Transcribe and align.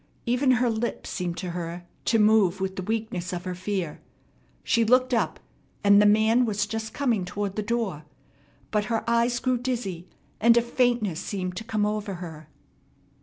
Even 0.25 0.53
her 0.53 0.67
lips 0.67 1.11
seemed 1.11 1.37
to 1.37 1.51
her 1.51 1.85
to 2.05 2.17
move 2.17 2.59
with 2.59 2.75
the 2.75 2.81
weakness 2.81 3.31
of 3.33 3.43
her 3.43 3.53
fear. 3.53 4.01
She 4.63 4.83
looked 4.83 5.13
up, 5.13 5.39
and 5.83 6.01
the 6.01 6.07
man 6.07 6.43
was 6.43 6.65
just 6.65 6.91
coming 6.91 7.23
toward 7.23 7.55
the 7.55 7.61
door; 7.61 8.05
but 8.71 8.85
her 8.85 9.07
eyes 9.07 9.37
grew 9.39 9.59
dizzy, 9.59 10.07
and 10.39 10.57
a 10.57 10.61
faintness 10.63 11.19
seemed 11.19 11.55
to 11.57 11.63
come 11.63 11.85
over 11.85 12.15
her. 12.15 12.49